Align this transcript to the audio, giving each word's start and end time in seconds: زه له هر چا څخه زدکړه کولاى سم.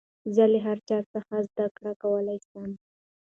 زه 0.35 0.43
له 0.51 0.59
هر 0.65 0.77
چا 0.87 0.97
څخه 1.13 1.35
زدکړه 1.49 1.91
کولاى 2.03 2.37
سم. 2.49 2.69